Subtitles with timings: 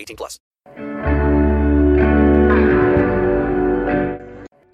[0.00, 0.38] 18 plus.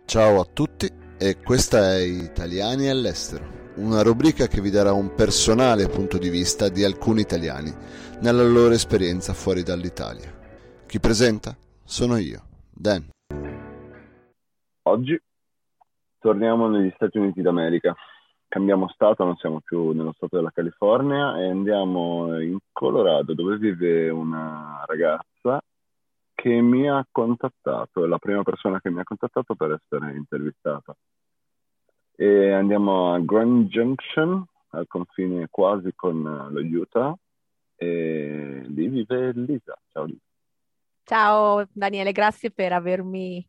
[0.05, 5.89] Ciao a tutti e questa è Italiani all'estero, una rubrica che vi darà un personale
[5.89, 7.73] punto di vista di alcuni italiani
[8.21, 10.33] nella loro esperienza fuori dall'Italia.
[10.87, 11.57] Chi presenta?
[11.85, 13.09] Sono io, Dan.
[14.83, 15.21] Oggi
[16.21, 17.95] torniamo negli Stati Uniti d'America.
[18.57, 24.09] Cambiamo stato, non siamo più nello stato della California e andiamo in Colorado dove vive
[24.09, 25.63] una ragazza
[26.35, 30.97] che mi ha contattato, è la prima persona che mi ha contattato per essere intervistata.
[32.17, 37.15] E andiamo a Grand Junction, al confine quasi con lo Utah,
[37.75, 39.79] e lì vive Lisa.
[39.93, 40.25] Ciao Lisa.
[41.05, 43.47] Ciao Daniele, grazie per avermi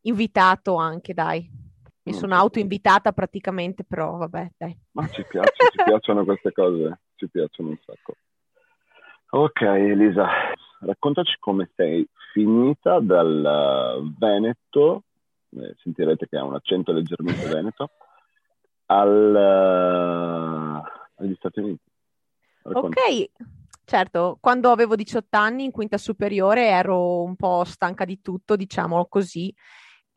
[0.00, 1.67] invitato anche, dai.
[2.08, 4.76] Mi sono autoinvitata praticamente, però vabbè, dai.
[4.92, 8.14] Ma ci piace, ci piacciono queste cose, ci piacciono un sacco.
[9.30, 10.26] Ok, Elisa,
[10.80, 15.02] raccontaci come sei finita dal Veneto,
[15.50, 17.90] eh, sentirete che ha un accento leggermente veneto,
[18.86, 19.36] al,
[21.16, 21.84] agli Stati Uniti.
[22.62, 23.22] Raccontaci.
[23.22, 23.48] Ok,
[23.84, 29.06] certo, quando avevo 18 anni in quinta superiore ero un po' stanca di tutto, diciamolo
[29.06, 29.54] così,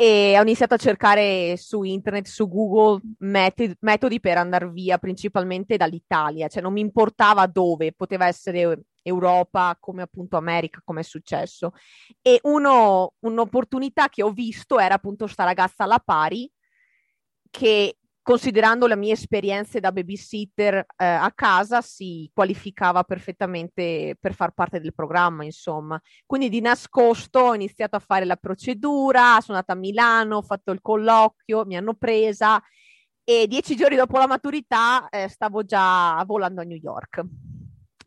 [0.02, 5.78] e ho iniziato a cercare su internet, su Google, metodi, metodi per andare via, principalmente
[5.78, 11.74] dall'Italia, cioè non mi importava dove, poteva essere Europa, come appunto America, come è successo.
[12.20, 16.52] E uno, un'opportunità che ho visto era appunto sta ragazza alla pari
[17.52, 24.52] che considerando le mie esperienze da babysitter eh, a casa, si qualificava perfettamente per far
[24.52, 26.00] parte del programma, insomma.
[26.26, 30.72] Quindi di nascosto ho iniziato a fare la procedura, sono andata a Milano, ho fatto
[30.72, 32.62] il colloquio, mi hanno presa
[33.24, 37.24] e dieci giorni dopo la maturità eh, stavo già volando a New York.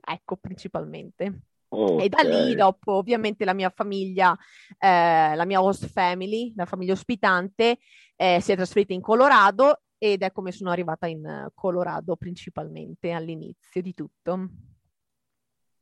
[0.06, 1.40] Ecco, principalmente.
[1.68, 2.04] Okay.
[2.04, 4.36] E da lì, dopo, ovviamente, la mia famiglia,
[4.78, 7.78] eh, la mia host family, la famiglia ospitante,
[8.16, 13.80] eh, si è trasferita in Colorado ed è come sono arrivata in Colorado principalmente all'inizio
[13.80, 14.48] di tutto.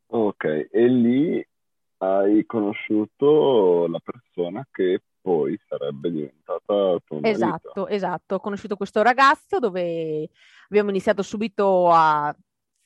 [0.06, 1.44] Ok, e lì
[1.97, 7.28] hai conosciuto la persona che poi sarebbe diventata tua marito.
[7.28, 8.34] Esatto, esatto.
[8.37, 10.31] Ho conosciuto questo ragazzo dove
[10.69, 12.33] abbiamo iniziato subito a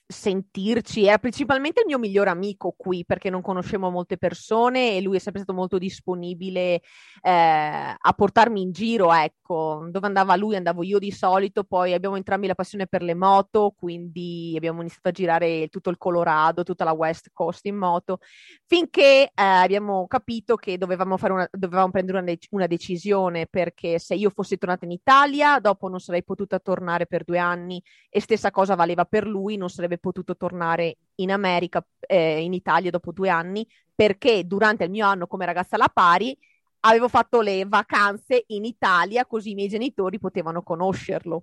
[0.06, 5.16] sentirci, era principalmente il mio migliore amico qui perché non conoscevo molte persone e lui
[5.16, 6.80] è sempre stato molto disponibile
[7.22, 12.16] eh, a portarmi in giro, ecco, dove andava lui andavo io di solito, poi abbiamo
[12.16, 16.84] entrambi la passione per le moto, quindi abbiamo iniziato a girare tutto il Colorado, tutta
[16.84, 18.18] la West Coast in moto,
[18.64, 23.98] finché eh, abbiamo capito che dovevamo, fare una, dovevamo prendere una, de- una decisione perché
[23.98, 28.20] se io fossi tornata in Italia, dopo non sarei potuta tornare per due anni e
[28.20, 33.12] stessa cosa valeva per lui, non sarebbe potuto tornare in America, eh, in Italia dopo
[33.12, 36.36] due anni, perché durante il mio anno come ragazza alla pari
[36.80, 41.42] avevo fatto le vacanze in Italia, così i miei genitori potevano conoscerlo.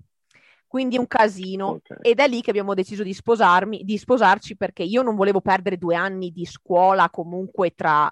[0.68, 1.68] Quindi un casino.
[1.74, 1.98] Okay.
[2.02, 5.78] Ed è lì che abbiamo deciso di sposarmi, di sposarci, perché io non volevo perdere
[5.78, 8.12] due anni di scuola comunque tra,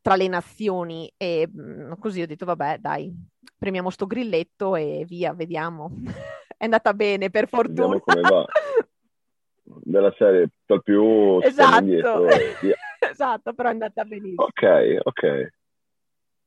[0.00, 1.12] tra le nazioni.
[1.16, 3.12] E mh, così ho detto, vabbè, dai,
[3.58, 5.90] premiamo sto grilletto e via, vediamo.
[6.56, 8.00] è andata bene, per fortuna.
[9.80, 12.26] Della serie tutto più esatto.
[12.98, 14.44] esatto, però è andata benissimo.
[14.44, 15.52] Ok, ok.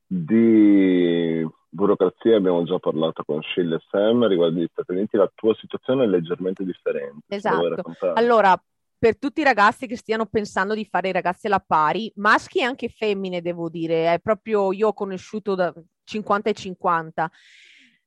[0.06, 5.54] Di burocrazia abbiamo già parlato con Shield e Sam riguardo gli Stati Uniti, la tua
[5.54, 7.24] situazione è leggermente differente.
[7.28, 7.94] Esatto.
[8.14, 8.60] Allora,
[8.98, 12.64] per tutti i ragazzi che stiano pensando di fare i ragazzi alla pari, maschi e
[12.64, 15.72] anche femmine, devo dire, è proprio io ho conosciuto da
[16.04, 17.30] 50 e 50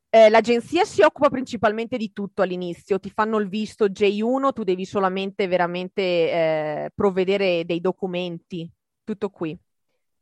[0.10, 4.86] eh, l'agenzia si occupa principalmente di tutto all'inizio, ti fanno il visto J1, tu devi
[4.86, 8.70] solamente veramente eh, provvedere dei documenti,
[9.04, 9.58] tutto qui.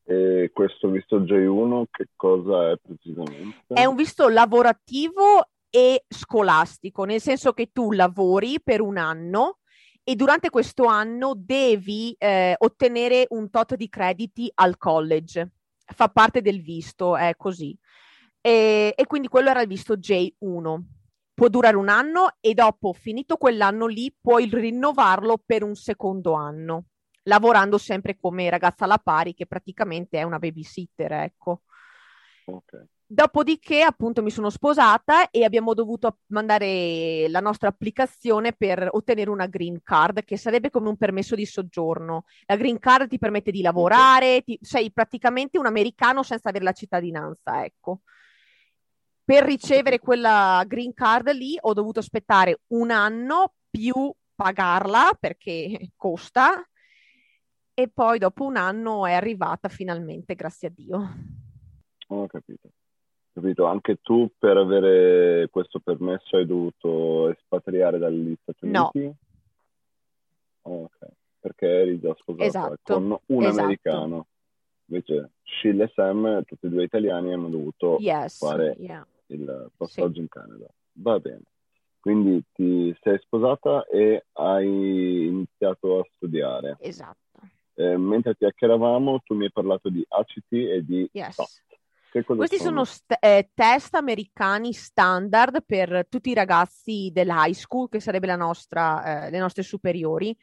[0.03, 3.65] E questo visto J1 che cosa è precisamente?
[3.67, 9.59] È un visto lavorativo e scolastico, nel senso che tu lavori per un anno
[10.03, 15.51] e durante questo anno devi eh, ottenere un tot di crediti al college.
[15.85, 17.77] Fa parte del visto, è così.
[18.47, 20.81] E, e quindi quello era il visto J1.
[21.33, 26.85] Può durare un anno e dopo, finito quell'anno lì, puoi rinnovarlo per un secondo anno,
[27.23, 31.63] lavorando sempre come ragazza alla pari, che praticamente è una babysitter, ecco.
[32.45, 32.85] Ok.
[33.05, 39.47] Dopodiché, appunto, mi sono sposata e abbiamo dovuto mandare la nostra applicazione per ottenere una
[39.47, 42.23] green card, che sarebbe come un permesso di soggiorno.
[42.45, 46.71] La green card ti permette di lavorare, ti- sei praticamente un americano senza avere la
[46.71, 48.03] cittadinanza, ecco.
[49.27, 56.65] Per ricevere quella green card lì ho dovuto aspettare un anno più pagarla perché costa
[57.73, 61.09] e poi dopo un anno è arrivata finalmente, grazie a Dio.
[62.07, 62.69] Ho capito.
[63.33, 68.91] Capito, anche tu per avere questo permesso hai dovuto espatriare dagli Stati No.
[68.93, 69.13] Uniti?
[70.61, 70.97] Ok,
[71.41, 73.61] perché eri già sposata Esatto, con un esatto.
[73.61, 74.27] americano.
[74.85, 79.05] Invece Sheila e Sam, tutti e due italiani, hanno dovuto Yes, fare yeah.
[79.27, 80.67] Il passaggio in Canada.
[80.93, 81.43] Va bene.
[81.99, 86.77] Quindi ti sei sposata e hai iniziato a studiare.
[86.79, 87.17] Esatto.
[87.73, 91.35] Eh, mentre chiacchieravamo, tu mi hai parlato di ACT e di Yes.
[91.35, 97.99] Cosa Questi sono st- eh, test americani standard per tutti i ragazzi dell'high school, che
[97.99, 100.35] sarebbe la nostra, eh, le nostre superiori,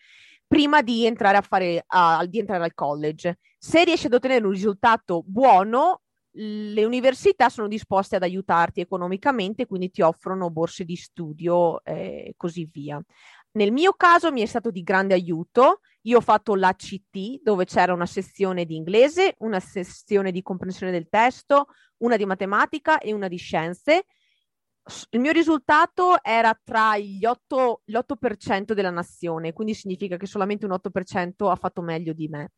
[0.47, 3.39] prima di entrare a fare, a- di entrare al college.
[3.59, 6.03] Se riesci ad ottenere un risultato buono,
[6.37, 12.69] le università sono disposte ad aiutarti economicamente, quindi ti offrono borse di studio e così
[12.71, 13.01] via.
[13.53, 15.81] Nel mio caso mi è stato di grande aiuto.
[16.03, 21.09] Io ho fatto l'ACT dove c'era una sezione di inglese, una sezione di comprensione del
[21.09, 21.67] testo,
[21.99, 24.07] una di matematica e una di scienze.
[25.11, 30.73] Il mio risultato era tra gli 8, l'8% della nazione, quindi significa che solamente un
[30.73, 32.51] 8% ha fatto meglio di me.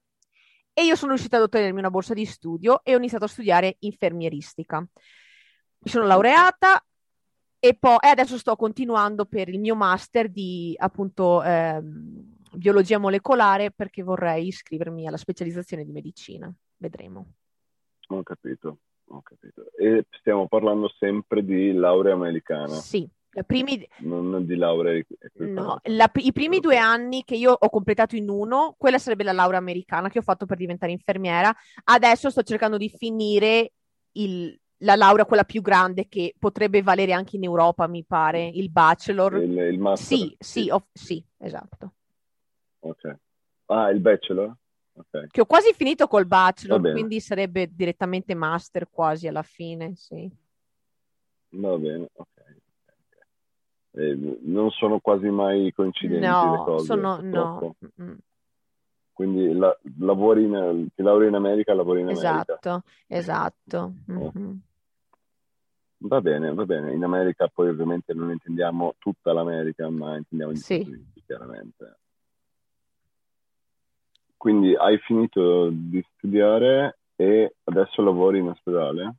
[0.79, 3.77] E io sono riuscita ad ottenermi una borsa di studio e ho iniziato a studiare
[3.79, 4.79] infermieristica.
[4.81, 6.85] Mi sono laureata
[7.59, 13.71] e poi e adesso sto continuando per il mio master di appunto ehm, biologia molecolare
[13.71, 16.53] perché vorrei iscrivermi alla specializzazione di medicina.
[16.77, 17.33] Vedremo.
[18.09, 19.71] Ho capito, ho capito.
[19.79, 23.09] E stiamo parlando sempre di laurea americana, Sì,
[23.45, 25.81] primi, non di laurea no, equiparata.
[25.91, 29.59] la- i primi due anni che io ho completato in uno, quella sarebbe la laurea
[29.59, 31.55] americana che ho fatto per diventare infermiera.
[31.85, 33.73] Adesso sto cercando di finire
[34.13, 38.71] il- la laurea, quella più grande che potrebbe valere anche in Europa, mi pare, il
[38.71, 39.37] bachelor.
[39.37, 40.19] Il, il master?
[40.19, 41.95] Sì, sì, ho- sì, esatto.
[42.81, 43.19] Ok.
[43.67, 44.55] Ah, il bachelor?
[44.95, 45.27] Ok.
[45.29, 50.31] Che ho quasi finito col bachelor, quindi sarebbe direttamente master quasi alla fine, sì.
[51.51, 52.36] Va bene, ok.
[53.99, 57.77] Eh, non sono quasi mai coincidenti le No, cose, sono, no.
[59.11, 62.59] Quindi la- lavori in, ti laurei in America, lavori in America.
[62.59, 63.93] Esatto, esatto.
[64.05, 64.61] Mhm.
[66.01, 66.93] Va bene, va bene.
[66.93, 70.75] In America poi ovviamente non intendiamo tutta l'America, ma intendiamo gli Sì.
[70.75, 71.97] Stati Uniti, chiaramente.
[74.37, 79.15] Quindi hai finito di studiare e adesso lavori in ospedale?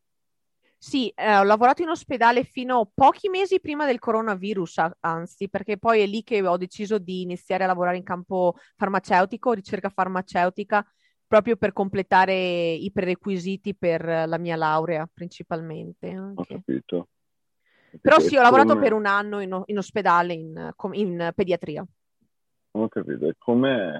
[0.79, 5.77] Sì, eh, ho lavorato in ospedale fino a pochi mesi prima del coronavirus, anzi, perché
[5.77, 10.85] poi è lì che ho deciso di iniziare a lavorare in campo farmaceutico, ricerca farmaceutica,
[11.25, 12.35] proprio per completare
[12.73, 16.45] i prerequisiti per la mia laurea, principalmente Ho anche.
[16.45, 17.07] capito.
[17.99, 21.85] Però sì, ho lavorato come- per un anno in, in ospedale in, in pediatria.
[22.71, 23.27] Ho capito.
[23.27, 23.99] E com'è?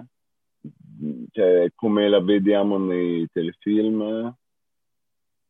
[1.31, 4.35] Cioè, come la vediamo nei telefilm?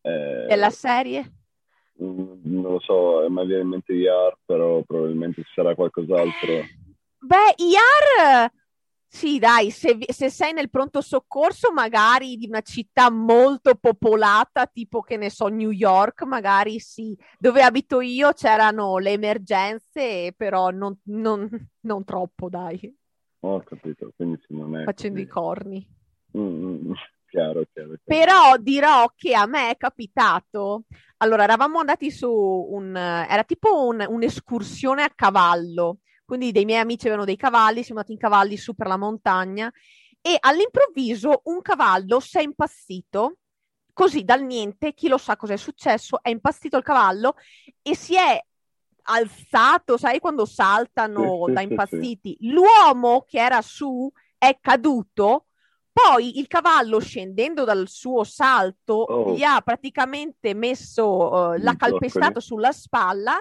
[0.07, 1.33] Eh, Della serie?
[2.01, 6.65] mm, non lo so, mi viene in mente Yar, però probabilmente ci sarà qualcos'altro.
[7.19, 8.51] Beh, IAR,
[9.05, 15.01] sì, dai, se, se sei nel pronto soccorso, magari di una città molto popolata, tipo
[15.01, 17.17] che ne so, New York, magari sì.
[17.37, 21.49] Dove abito io c'erano le emergenze, però non, non-
[21.81, 22.95] non troppo, dai,
[23.41, 25.33] Ho capito, quindi non è facendo i così.
[25.33, 25.95] corni.
[26.37, 26.91] Mm, mm,
[27.47, 28.03] chiaro, chiaro, chiaro.
[28.03, 30.83] Però dirò che a me è capitato.
[31.17, 35.99] Allora, eravamo andati su un, era tipo un- un'escursione a cavallo.
[36.25, 39.71] Quindi dei miei amici avevano dei cavalli, siamo andati in cavalli su per la montagna
[40.21, 43.37] e all'improvviso un cavallo si è impazzito,
[43.93, 47.35] così dal niente, chi lo sa cosa è successo, è impazzito il cavallo
[47.81, 48.39] e si è
[49.09, 51.69] alzato, sai quando saltano Sì, sì, da sì, sì.
[51.69, 52.37] impazziti.
[52.41, 55.46] L'uomo che era su è caduto
[55.99, 59.33] Poi il cavallo, scendendo dal suo salto, Oh.
[59.33, 63.39] gli ha praticamente messo, I l'ha calpestato sulla spalla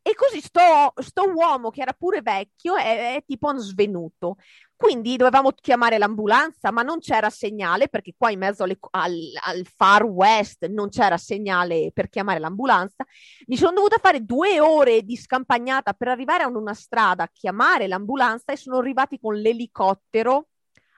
[0.00, 4.36] e così sto, sto uomo, che era pure vecchio, è, è tipo svenuto.
[4.74, 9.66] Quindi dovevamo chiamare l'ambulanza, ma non c'era segnale perché qua in mezzo alle- al, al
[9.66, 13.04] Far West non c'era segnale per chiamare l'ambulanza.
[13.48, 18.52] Mi sono dovuta fare due ore di scampagnata per arrivare a una strada, chiamare l'ambulanza
[18.52, 20.46] e sono arrivati con l'elicottero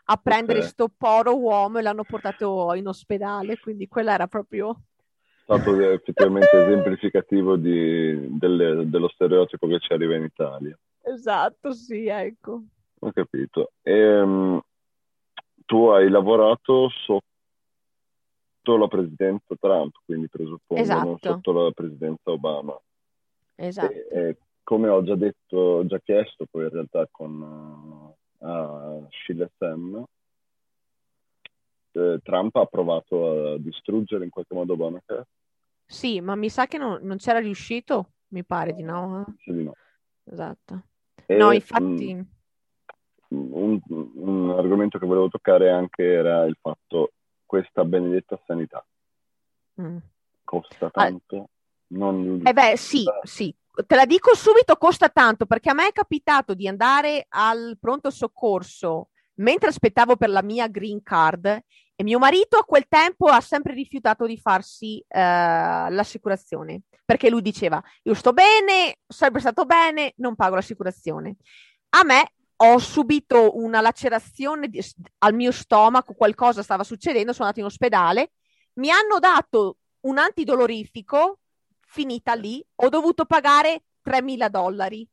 [0.04, 0.64] a prendere Ok.
[0.64, 3.58] sto poro uomo e l'hanno portato in ospedale.
[3.58, 4.80] Quindi quella era proprio.
[5.42, 10.78] Stato effettivamente esemplificativo di- delle- dello stereotipo che ci arriva in Italia.
[11.02, 12.62] Esatto, sì, ecco.
[13.00, 13.72] Ho capito.
[13.82, 14.60] Ehm,
[15.64, 17.22] tu hai lavorato sotto
[18.76, 21.18] la presidenza Trump, quindi presuppongo non Esatto.
[21.20, 22.78] sotto la presidenza Obama.
[23.56, 23.92] Esatto.
[23.92, 29.06] E- e come ho già detto, ho già chiesto poi in realtà con uh, a
[29.10, 30.04] Sheila Sam,
[31.92, 35.26] eh, Trump ha provato a distruggere in qualche modo Obamacare?
[35.84, 39.26] Sì, ma mi sa che non, non c'era riuscito, mi pare di no.
[39.26, 39.32] eh.
[39.38, 39.74] Sì di no.
[40.24, 40.82] Esatto.
[41.26, 42.28] E, No, infatti, mh,
[43.28, 47.12] un, un argomento che volevo toccare anche era il fatto
[47.44, 48.84] questa benedetta sanità
[49.80, 49.96] mm.
[50.44, 51.48] costa tanto,
[51.88, 53.52] non Eh beh, sì, sì.
[53.86, 58.10] Te la dico subito, costa tanto perché a me è capitato di andare al pronto
[58.10, 63.40] soccorso mentre aspettavo per la mia green card e mio marito a quel tempo ha
[63.40, 70.12] sempre rifiutato di farsi eh, l'assicurazione perché lui diceva io sto bene, sempre stato bene,
[70.16, 71.36] non pago l'assicurazione.
[71.90, 74.82] A me ho subito una lacerazione di-
[75.18, 78.32] al mio stomaco, qualcosa stava succedendo, sono andata in ospedale,
[78.74, 81.40] mi hanno dato un antidolorifico,
[81.90, 85.06] finita lì, ho dovuto pagare 3.000 dollari.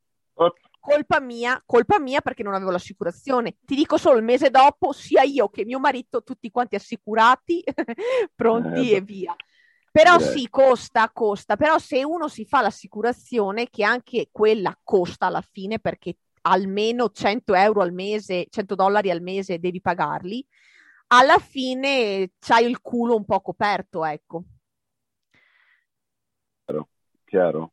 [0.80, 3.58] Colpa mia, colpa mia perché non avevo l'assicurazione.
[3.66, 7.64] Ti dico solo il mese dopo, sia io che mio marito, tutti quanti assicurati,
[8.36, 9.36] pronti Eh, e via.
[9.92, 10.38] Però direi.
[10.38, 11.56] sì, costa, costa.
[11.58, 17.56] Però se uno si fa l'assicurazione, che anche quella costa alla fine perché almeno 100
[17.56, 20.46] euro al mese, 100 dollari al mese devi pagarli,
[21.08, 24.44] alla fine c'hai il culo un po' coperto, ecco.
[27.28, 27.72] Chiaro.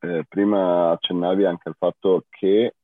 [0.00, 2.74] Eh, prima accennavi anche al fatto che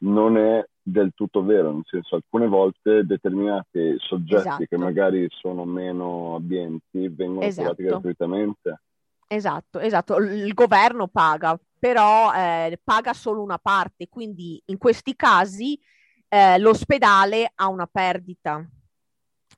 [0.00, 4.78] non è del tutto vero, nel senso alcune volte determinati soggetti che Esatto.
[4.78, 7.82] magari sono meno abbienti vengono curati Esatto.
[7.82, 8.80] gratuitamente.
[9.26, 10.16] Esatto, esatto.
[10.18, 15.80] Il governo paga, però eh, paga solo una parte, quindi in questi casi
[16.28, 18.62] eh, l'ospedale ha una perdita.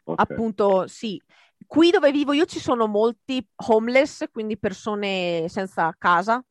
[0.04, 0.20] Ok.
[0.20, 1.20] Appunto, sì.
[1.66, 6.42] Qui dove vivo io ci sono molti homeless, quindi persone senza casa,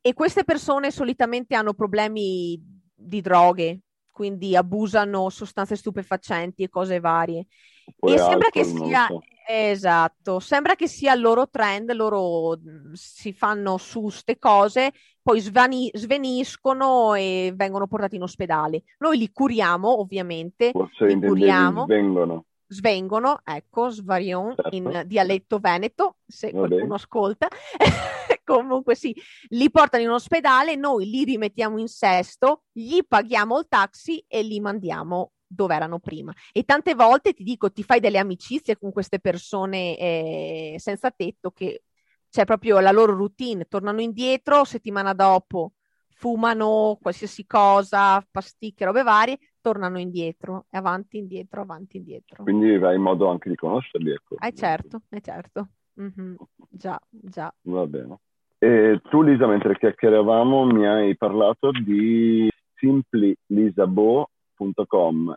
[0.00, 2.60] e queste persone solitamente hanno problemi
[2.94, 7.46] di droghe, quindi abusano sostanze stupefacenti e cose varie.
[7.88, 9.22] Oppure E sembra che sia, so.
[9.48, 15.40] esatto, sembra che sia il loro trend, loro mh, si fanno su ste cose, poi
[15.40, 18.84] svani- sveniscono e vengono portati in ospedale.
[18.98, 22.44] Noi li curiamo, ovviamente, Forse li curiamo, vengono.
[22.66, 25.06] Svengono, ecco, svarion in Certo.
[25.06, 26.68] dialetto veneto, se Va bene.
[26.68, 27.48] qualcuno ascolta.
[28.44, 29.14] Comunque sì,
[29.48, 34.60] li portano in ospedale, noi li rimettiamo in sesto, gli paghiamo il taxi e li
[34.60, 36.32] mandiamo dove erano prima.
[36.52, 41.50] E tante volte ti dico, ti fai delle amicizie con queste persone eh, senza tetto
[41.50, 41.82] che
[42.28, 45.72] c'è proprio la loro routine, tornano indietro, settimana dopo
[46.16, 52.44] fumano qualsiasi cosa, pasticche, robe varie, tornano indietro, e avanti, indietro, avanti, indietro.
[52.44, 54.36] Quindi hai modo anche di conoscerli, ecco.
[54.38, 55.70] Eh certo, eh certo.
[55.94, 56.36] Mhm,
[56.68, 57.52] Già, già.
[57.62, 58.20] Va bene.
[58.58, 65.36] E tu, Lisa, mentre chiacchieravamo, mi hai parlato di simplylisabo.com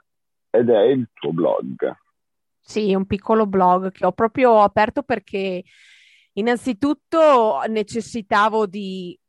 [0.51, 1.91] ed è il tuo blog.
[2.59, 5.63] Sì, un piccolo blog che ho proprio aperto perché
[6.33, 9.19] innanzitutto necessitavo di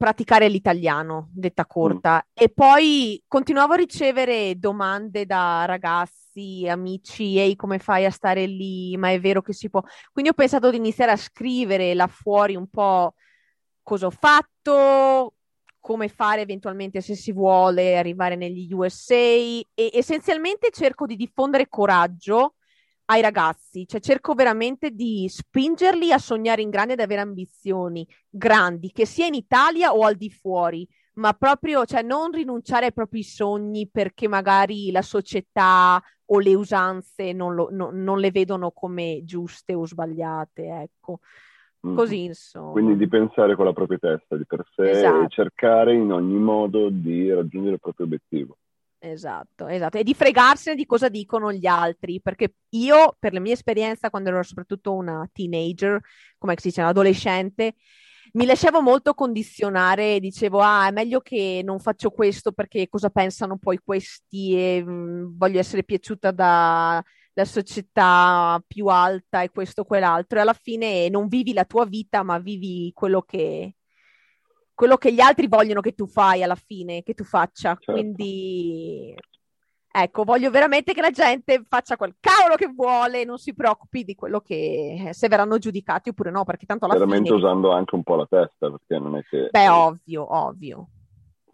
[0.00, 7.78] praticare l'italiano, detta corta, e poi continuavo a ricevere domande da ragazzi, amici, ehi, come
[7.78, 8.96] fai a stare lì?
[8.96, 9.82] Ma è vero che si può?
[10.10, 13.12] Quindi ho pensato di iniziare a scrivere là fuori un po'
[13.82, 15.34] cosa ho fatto,
[15.78, 22.54] come fare eventualmente se si vuole arrivare negli USA e essenzialmente cerco di diffondere coraggio
[23.10, 28.92] ai ragazzi, cioè cerco veramente di spingerli a sognare in grande ed avere ambizioni grandi,
[28.92, 33.24] che sia in Italia o al di fuori, ma proprio, cioè non rinunciare ai propri
[33.24, 39.22] sogni perché magari la società o le usanze non, lo- no- non le vedono come
[39.24, 41.18] giuste o sbagliate, ecco.
[41.80, 41.96] Mhm.
[41.96, 42.70] Così, insomma.
[42.70, 45.24] Quindi di pensare con la propria testa di per sé Esatto.
[45.24, 48.58] e cercare in ogni modo di raggiungere il proprio obiettivo.
[49.02, 49.96] Esatto, esatto.
[49.96, 54.28] E di fregarsene di cosa dicono gli altri, perché io, per la mia esperienza, quando
[54.28, 55.98] ero soprattutto una teenager,
[56.36, 57.76] come si dice, un adolescente,
[58.34, 63.08] mi lasciavo molto condizionare e dicevo, ah, è meglio che non faccio questo perché cosa
[63.08, 67.02] pensano poi questi e mh, voglio essere piaciuta dalla
[67.44, 70.38] società più alta e questo quell'altro.
[70.38, 73.76] E alla fine non vivi la tua vita, ma vivi quello che,
[74.80, 77.74] quello che gli altri vogliono che tu fai alla fine, che tu faccia.
[77.78, 77.92] Certo.
[77.92, 79.14] Quindi,
[79.92, 84.14] ecco, voglio veramente che la gente faccia quel cavolo che vuole, non si preoccupi di
[84.14, 87.36] quello che se verranno giudicati oppure no, perché tanto alla Veramente fine.
[87.36, 90.88] usando anche un po' la testa, perché non è che Beh, ovvio, ovvio.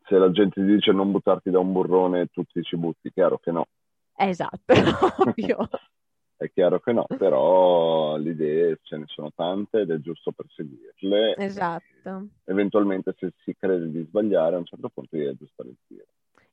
[0.06, 3.38] se la gente ti dice non buttarti da un burrone, tu ti ci butti, chiaro
[3.38, 3.66] che no.
[4.14, 4.60] Esatto,
[5.26, 5.68] ovvio.
[6.38, 11.34] È chiaro che no, però le idee ce ne sono tante ed è giusto perseguirle.
[11.38, 11.95] Esatto.
[12.44, 16.04] Eventualmente se si crede di sbagliare a un certo punto devi aggiustare il tiro.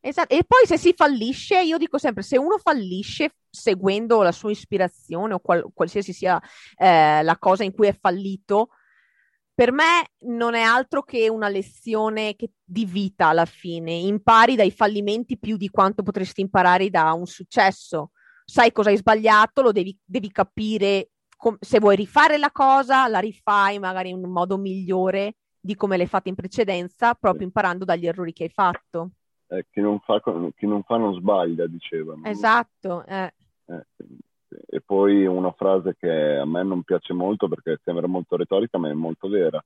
[0.05, 0.33] Esatto.
[0.33, 5.35] E poi se si fallisce, io dico sempre, se uno fallisce seguendo la sua ispirazione
[5.35, 6.41] o qual- qualsiasi sia
[6.75, 8.69] eh, la cosa in cui è fallito,
[9.53, 13.93] per me non è altro che una lezione che- di vita alla fine.
[13.93, 18.11] Impari dai fallimenti più di quanto potresti imparare da un successo.
[18.43, 23.19] Sai cosa hai sbagliato, lo devi, devi capire com- se vuoi rifare la cosa, la
[23.19, 28.05] rifai magari in un modo migliore di come l'hai fatta in precedenza, proprio imparando dagli
[28.05, 29.11] errori che hai fatto.
[29.47, 30.21] Eh, chi, non fa,
[30.55, 32.25] chi non fa non sbaglia, dicevano.
[32.25, 33.33] Esatto, eh.
[33.67, 33.85] Eh,
[34.67, 38.89] e poi una frase che a me non piace molto perché sembra molto retorica, ma
[38.89, 39.63] è molto vera.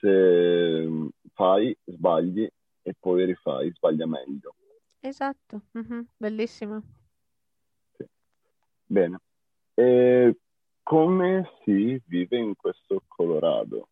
[0.00, 2.48] Se mm, fai, sbagli
[2.82, 4.56] e poi rifai, sbaglia meglio.
[4.98, 6.82] Esatto, mhm, Bellissimo.
[8.86, 9.20] Bene.
[9.72, 10.36] E
[10.82, 13.86] come si vive in questo Colorado?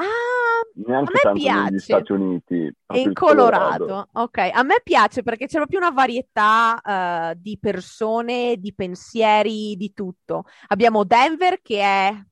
[0.00, 1.78] Ah, Neanche a me tanto negli piace.
[1.78, 2.74] Stati Uniti, in
[3.08, 4.38] il Colorado, ok.
[4.52, 10.44] A me piace perché c'è proprio una varietà eh, di persone, di pensieri, di tutto.
[10.68, 12.24] Abbiamo Denver che è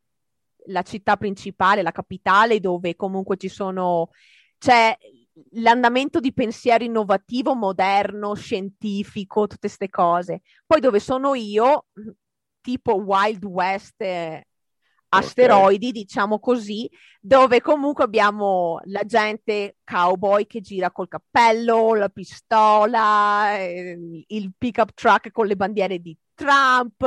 [0.69, 4.11] la città principale, la capitale, dove comunque ci sono,
[4.57, 4.97] c'è
[5.53, 10.41] l'andamento di pensiero innovativo, moderno, scientifico, tutte queste cose.
[10.67, 11.87] Poi dove sono io,
[12.63, 14.47] tipo Wild West, eh,
[15.11, 16.89] asteroidi, diciamo così,
[17.21, 24.93] dove comunque abbiamo la gente cowboy che gira col cappello, la pistola, eh, il pickup
[24.95, 27.03] truck con le bandiere di Trump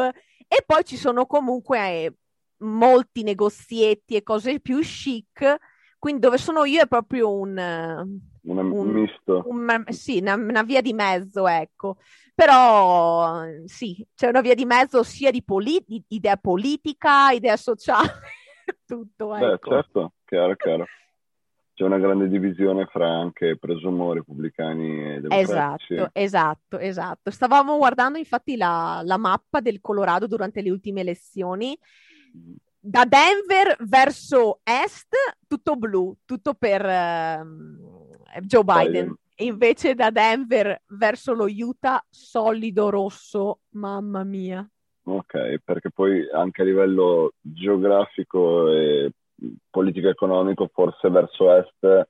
[0.48, 2.14] e poi ci sono comunque eh,
[2.58, 5.56] molti negozietti e cose più chic,
[5.98, 9.44] quindi dove sono io è proprio un, eh, Una- un- un misto.
[9.46, 11.98] un- sì, una, una via di mezzo, ecco.
[12.42, 18.10] Però sì, c'è una via di mezzo sia di, poli- di idea politica, idea sociale,
[18.84, 19.70] tutto, Beh, ecco.
[19.70, 20.88] certo, chiaro, chiaro.
[21.76, 25.94] C'è una grande divisione fra anche, presumo, repubblicani e democratici.
[25.94, 27.30] Esatto, esatto, esatto.
[27.30, 31.78] Stavamo guardando infatti la, la mappa del Colorado durante le ultime elezioni.
[32.80, 35.14] Da Denver verso est,
[35.48, 37.78] tutto blu, tutto per ehm,
[38.42, 38.90] Joe Biden.
[38.90, 39.20] Biden.
[39.42, 44.68] Invece da Denver verso lo Utah, solido rosso, mamma mia.
[45.04, 49.12] Ok, perché poi anche a livello geografico e
[49.70, 52.08] politico-economico, forse verso est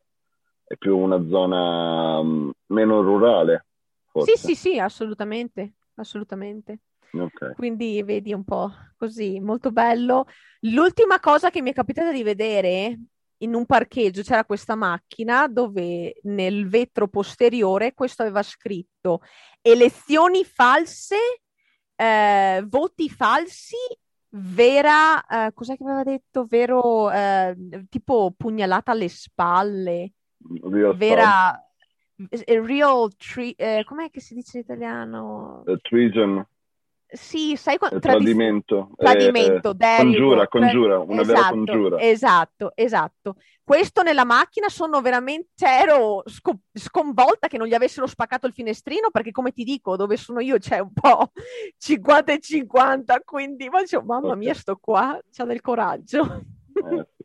[0.72, 3.66] è più una zona mm, meno rurale,
[4.08, 4.38] forse.
[4.38, 6.80] Sì, sì, sì, assolutamente, assolutamente.
[7.14, 7.56] Ok.
[7.56, 10.26] Quindi vedi un po' così, molto bello.
[10.62, 12.98] L'ultima cosa che mi è capitata di vedere
[13.42, 19.22] in un parcheggio c'era questa macchina dove nel vetro posteriore questo aveva scritto
[19.62, 21.16] elezioni false,
[21.96, 23.76] eh, voti falsi,
[24.30, 26.46] vera, eh, cos'è che aveva detto?
[26.46, 27.56] Vero, eh,
[27.90, 30.14] tipo pugnalata alle spalle,
[30.64, 31.56] Real vera,
[32.30, 35.64] eh, real, tre- eh, com'è che si dice in italiano?
[35.66, 36.46] Eh, treason,
[37.14, 40.48] Sì, sai qua- eh, tradiz- tradimento, eh, Tradimento, eh, you congiura, go.
[40.48, 42.00] congiura, una vera Esatto, congiura.
[42.00, 43.36] Esatto, esatto.
[43.64, 48.54] Questo nella macchina sono veramente, cioè, ero sco- sconvolta che non gli avessero spaccato il
[48.54, 51.32] finestrino perché come ti dico, dove sono io c'è un po'
[51.78, 54.38] 50 e 50, quindi ma dicevo, mamma Ok.
[54.38, 56.24] mia, sto qua, c'ha del coraggio.
[56.76, 57.24] Eh, sì.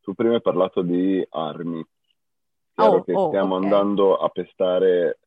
[0.00, 1.86] Tu prima hai parlato di armi.
[2.74, 3.62] Chiaro Oh, che oh, stiamo ok.
[3.62, 5.20] andando a pestare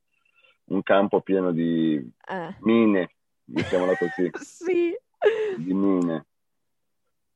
[0.65, 1.95] un campo pieno di
[2.27, 3.11] Eh, mine,
[3.45, 4.95] mettiamola così, sì.
[5.57, 6.25] di mine.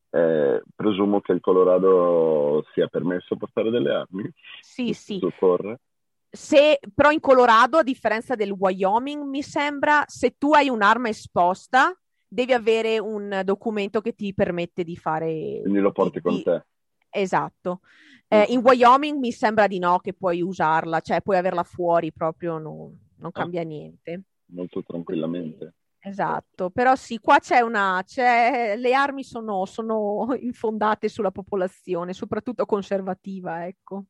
[0.10, 4.30] Eh, presumo che il Colorado sia permesso portare delle armi?
[4.62, 5.20] Sì, sì.
[5.20, 5.82] Supporre?
[6.30, 11.98] Se, però in Colorado, a differenza del Wyoming, mi sembra, se tu hai un'arma esposta,
[12.28, 15.60] devi avere un documento che ti permette di fare...
[15.62, 16.66] Quindi lo porti di- con te.
[17.10, 17.82] Esatto.
[18.28, 18.52] Eh, Mm.
[18.54, 22.58] in Wyoming mi sembra di no che puoi usarla, cioè puoi averla fuori proprio.
[22.58, 22.92] no.
[23.20, 24.24] non cambia niente.
[24.48, 25.74] Molto tranquillamente.
[26.00, 32.66] Esatto, però sì, qua c'è una, c'è, le armi sono, sono infondate sulla popolazione, soprattutto
[32.66, 34.06] conservativa, ecco.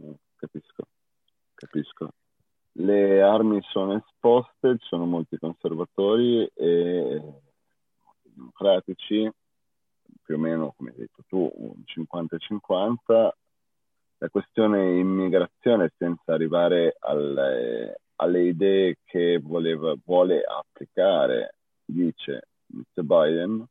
[0.00, 0.88] Eh, Capisco,
[1.54, 2.10] capisco.
[2.72, 9.30] Le armi sono esposte, ci sono molti conservatori e molti democratici,
[10.22, 13.30] più o meno, come hai detto tu, un 50-50.
[14.18, 23.02] La questione immigrazione, senza arrivare alle, alle idee che voleva, vuole applicare, dice Mr.
[23.02, 23.66] Biden,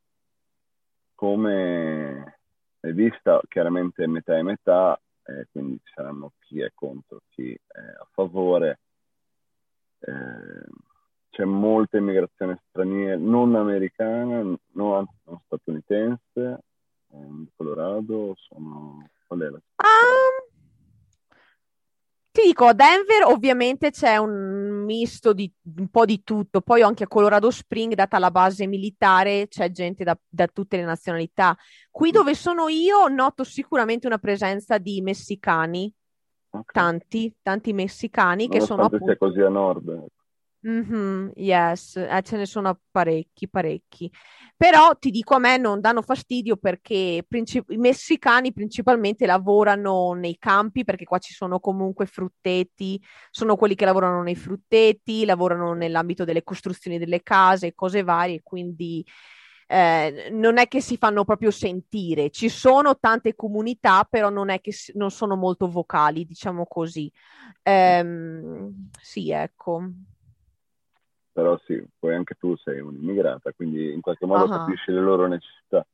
[1.16, 2.38] come
[2.80, 7.80] è vista chiaramente metà e metà, eh, quindi ci saranno chi è contro, chi è
[7.80, 8.80] a favore.
[10.00, 10.66] Eh,
[11.32, 19.10] c'è molta immigrazione straniera, non americana, non, non statunitense, eh, in Colorado sono...
[19.28, 20.35] Qual è la Ah,
[22.36, 27.06] ti dico, a Denver ovviamente c'è un misto di un po' di tutto, poi anche
[27.06, 31.58] a Colorado Spring, data la base militare, c'è gente da, da tutte le nazionalità.
[31.90, 35.90] Qui dove sono io noto sicuramente una presenza di messicani,
[36.50, 36.74] Ok.
[36.74, 39.26] tanti, tanti messicani che sono Nonostante sia appunto...
[39.26, 40.06] così a nord.
[40.60, 44.12] Mhm, yes, eh, ce ne sono parecchi, parecchi.
[44.58, 50.38] Però ti dico, a me non danno fastidio perché princip- i messicani principalmente lavorano nei
[50.38, 56.24] campi, perché qua ci sono comunque frutteti, sono quelli che lavorano nei frutteti, lavorano nell'ambito
[56.24, 59.06] delle costruzioni delle case, cose varie, quindi
[59.68, 62.30] eh, non è che si fanno proprio sentire.
[62.30, 67.12] Ci sono tante comunità, però non è che si- non sono molto vocali, diciamo così.
[67.64, 69.82] Ehm, sì, ecco.
[71.36, 74.60] Però sì, poi anche tu sei un'immigrata, quindi in qualche modo Ah.
[74.60, 75.86] capisci le loro necessità.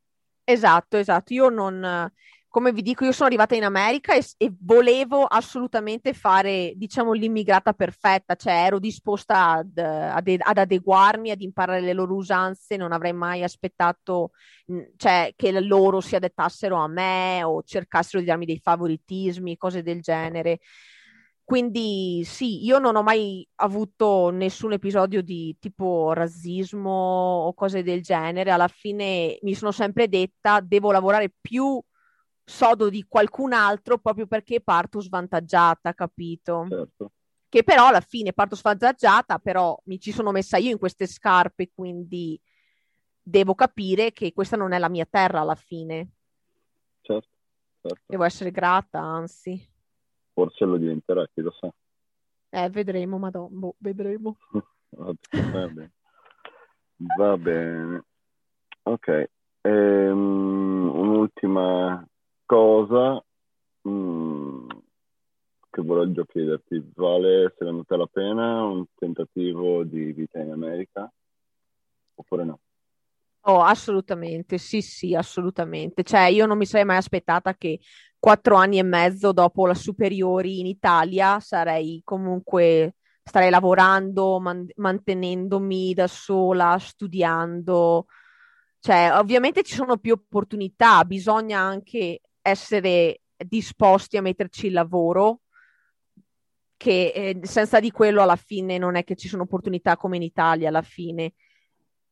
[0.44, 1.34] Esatto, esatto.
[1.34, 2.12] Io non,
[2.48, 7.74] come vi dico, io sono arrivata in America e, e volevo assolutamente fare, diciamo, l'immigrata
[7.74, 13.14] perfetta, cioè ero disposta ad, ad- ad adeguarmi, ad imparare le loro usanze, non avrei
[13.14, 14.34] mai aspettato,
[14.96, 20.02] cioè, che loro si adattassero a me o cercassero di darmi dei favoritismi, cose del
[20.02, 20.60] genere.
[21.52, 28.02] Quindi sì, io non ho mai avuto nessun episodio di tipo razzismo o cose del
[28.02, 28.52] genere.
[28.52, 31.78] Alla fine mi sono sempre detta devo lavorare più
[32.42, 36.68] sodo di qualcun altro proprio perché parto svantaggiata, capito?
[36.70, 37.12] Certo.
[37.50, 41.70] Che però alla fine parto svantaggiata, però mi ci sono messa io in queste scarpe,
[41.76, 42.40] quindi
[43.22, 46.12] devo capire che questa non è la mia terra alla fine.
[47.02, 47.28] Certo,
[47.82, 48.04] certo.
[48.06, 49.71] Devo essere grata, anzi.
[50.42, 51.72] Forse lo diventerà, chi lo sa.
[52.50, 54.38] Eh, vedremo, madonna, boh, vedremo.
[54.90, 55.92] Va va bene.
[57.16, 58.04] Va bene.
[58.82, 59.30] Ok.
[59.62, 62.04] Ehm, un'ultima
[62.44, 63.24] cosa
[63.88, 64.68] mm,
[65.70, 66.92] che volevo chiederti.
[66.96, 71.10] Vale secondo te la pena un tentativo di vita in America?
[72.16, 72.60] Oppure no?
[73.46, 76.04] Oh, assolutamente, sì, sì, assolutamente.
[76.04, 77.80] Cioè, io non mi sarei mai aspettata che
[78.22, 85.96] quattro anni e mezzo dopo la superiori in Italia sarei comunque, starei lavorando, man- mantenendomi
[85.96, 88.06] da sola, studiando.
[88.80, 95.40] Cioè, ovviamente ci sono più opportunità, bisogna anche essere disposti a metterci il lavoro,
[96.78, 100.24] che eh, senza di quello alla fine non è che ci sono opportunità come in
[100.24, 101.34] Italia alla fine.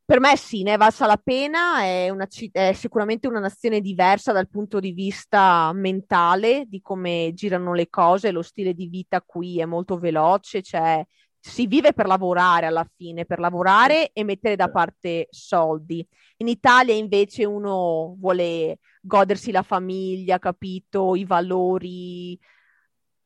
[0.09, 4.31] Per me sì, ne è valsa la pena, è, una è sicuramente una nazione diversa
[4.31, 9.59] dal punto di vista mentale, di come girano le cose, lo stile di vita qui
[9.59, 11.05] è molto veloce, cioè
[11.39, 16.03] si vive per lavorare alla fine, per lavorare e mettere da parte soldi.
[16.37, 21.13] In Italia invece uno vuole godersi la famiglia, capito?
[21.13, 22.35] I valori,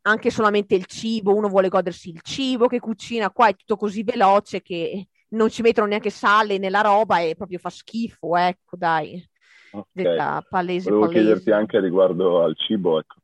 [0.02, 4.04] anche solamente il cibo, uno vuole godersi il cibo che cucina, qua è tutto così
[4.04, 9.24] veloce che non ci mettono neanche sale nella roba e proprio fa schifo, ecco, dai.
[9.72, 9.88] Ok.
[9.92, 11.26] Detta palese, Volevo palese.
[11.26, 13.16] chiederti anche riguardo al cibo, ecco.